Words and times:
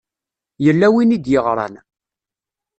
Yella 0.65 0.87
win 0.93 1.15
i 1.15 1.17
d-yeɣṛan. 1.19 1.75